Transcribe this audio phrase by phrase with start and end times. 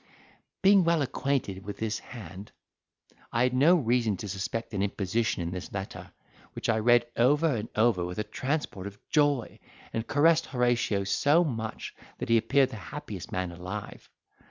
[0.63, 2.51] 'Being well acquainted with this hand,
[3.31, 6.11] I had no reason to suspect an imposition in this letter,
[6.53, 9.59] which I read over and over with a transport of joy,
[9.93, 14.09] and caressed Horatio so much that he appeared the happiest man alive.